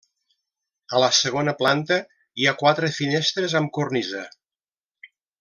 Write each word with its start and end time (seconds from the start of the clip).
A 0.95 1.01
la 1.03 1.09
segona 1.17 1.53
planta 1.59 1.97
hi 2.41 2.47
ha 2.47 2.55
quatre 2.63 2.89
finestres 2.97 3.55
amb 3.61 3.71
cornisa. 3.79 4.25